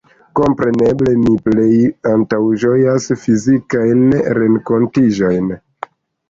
[0.37, 1.75] Kompreneble mi plej
[2.11, 4.03] antaŭĝojas fizikajn
[4.39, 5.55] renkontiĝojn.